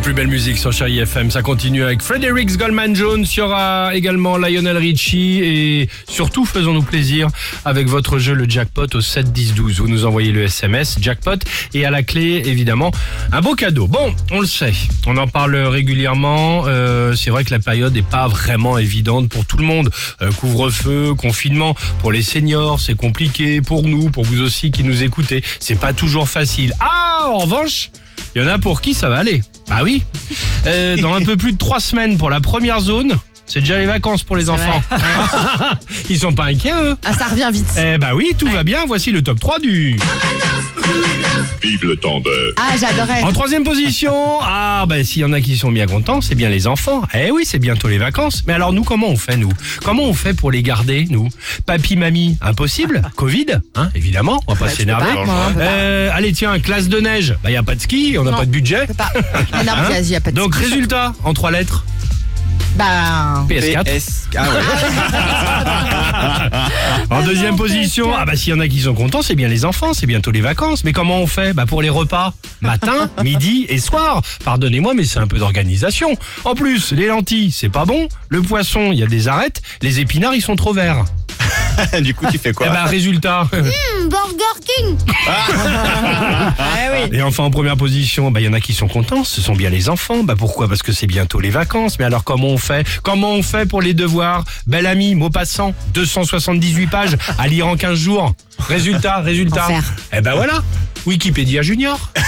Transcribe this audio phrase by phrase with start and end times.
[0.00, 1.30] plus belle musique sur Chérie FM.
[1.30, 3.24] Ça continue avec Fredericks Goldman Jones.
[3.24, 7.28] Il y aura également Lionel Richie et surtout faisons-nous plaisir
[7.64, 9.80] avec votre jeu le jackpot au 7 10 12.
[9.80, 11.36] Vous nous envoyez le SMS jackpot
[11.74, 12.90] et à la clé évidemment
[13.32, 13.86] un beau cadeau.
[13.86, 14.72] Bon, on le sait,
[15.06, 16.64] on en parle régulièrement.
[16.66, 19.90] Euh, c'est vrai que la période n'est pas vraiment évidente pour tout le monde.
[20.22, 25.02] Euh, Couvre-feu, confinement pour les seniors, c'est compliqué pour nous, pour vous aussi qui nous
[25.02, 25.44] écoutez.
[25.60, 26.72] C'est pas toujours facile.
[26.80, 27.90] Ah, en revanche.
[28.34, 29.42] Il y en a pour qui ça va aller.
[29.70, 30.02] Ah oui.
[30.66, 33.16] Euh, dans un peu plus de trois semaines pour la première zone,
[33.46, 34.82] c'est déjà les vacances pour les enfants.
[36.10, 36.96] Ils sont pas inquiets eux.
[37.04, 37.68] Ah, ça revient vite.
[37.78, 38.84] Eh bah oui, tout va bien.
[38.86, 39.98] Voici le top 3 du.
[41.62, 42.54] Vive le temps de...
[42.56, 43.22] Ah, j'adorais.
[43.22, 46.48] En troisième position, ah bah s'il y en a qui sont bien contents, c'est bien
[46.48, 47.02] les enfants.
[47.14, 48.42] Eh oui, c'est bientôt les vacances.
[48.46, 49.52] Mais alors nous, comment on fait nous?
[49.84, 51.28] Comment on fait pour les garder nous?
[51.66, 53.02] Papy, mamie, impossible.
[53.16, 55.06] Covid, hein, évidemment, on va pas Bah, s'énerver.
[55.58, 57.36] Euh, allez tiens, classe de neige.
[57.44, 58.86] Bah y a pas de ski, on n'a pas de budget.
[58.96, 59.12] Pas.
[59.52, 59.88] Ah non, Hein?
[59.88, 61.84] vas-y, y a pas de Donc résultat, en trois lettres,
[62.76, 63.44] Bah.
[63.48, 63.84] PS4.
[63.84, 64.28] PS.
[64.36, 64.60] Ah ouais.
[67.10, 69.64] En deuxième position, ah bah s'il y en a qui sont contents, c'est bien les
[69.64, 70.84] enfants, c'est bientôt les vacances.
[70.84, 71.52] Mais comment on fait?
[71.52, 74.22] Bah pour les repas, matin, midi et soir.
[74.44, 76.16] Pardonnez-moi, mais c'est un peu d'organisation.
[76.44, 78.08] En plus, les lentilles, c'est pas bon.
[78.28, 79.62] Le poisson, il y a des arêtes.
[79.82, 81.04] Les épinards, ils sont trop verts.
[82.00, 82.66] du coup, tu fais quoi?
[82.68, 83.48] Eh bah résultat.
[83.52, 85.46] Burger King Ah
[87.10, 87.18] oui.
[87.18, 89.54] Et enfin en première position, bah il y en a qui sont contents, ce sont
[89.54, 90.22] bien les enfants.
[90.24, 90.68] Bah pourquoi?
[90.68, 91.98] Parce que c'est bientôt les vacances.
[91.98, 92.86] Mais alors comment on fait?
[93.02, 97.76] Comment on fait pour les devoirs Bel ami, mot passant, 278 pages à lire en
[97.76, 98.34] 15 jours.
[98.58, 99.64] Résultat, résultat.
[99.64, 99.82] Enfer.
[100.12, 100.62] Eh ben voilà.
[101.06, 102.10] Wikipédia Junior.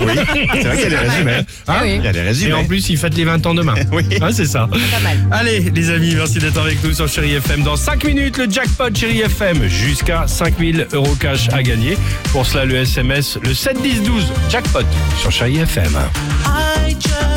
[0.00, 0.12] Oui.
[0.52, 1.32] C'est vrai qu'il y a des résumés.
[1.32, 1.96] Hein Ah oui.
[1.98, 3.74] Il y a des Et en plus, il fête les 20 ans demain.
[3.92, 4.04] Oui.
[4.20, 4.68] Ah, c'est ça.
[4.70, 5.16] Pas mal.
[5.32, 7.62] Allez, les amis, merci d'être avec nous sur Chéri FM.
[7.62, 9.66] Dans 5 minutes, le jackpot Chéri FM.
[9.68, 11.96] Jusqu'à 5000 euros cash à gagner.
[12.32, 14.86] Pour cela, le SMS, le 7 10 12 jackpot
[15.20, 15.96] sur Chéri FM.
[16.44, 17.35] I just.